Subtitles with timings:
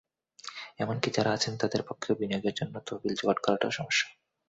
[0.79, 4.07] এমনকি যাঁরা আছেন, তাঁদের পক্ষেও বিনিয়োগের জন্য তহবিল জোগাড় করাটাও সমস্যা।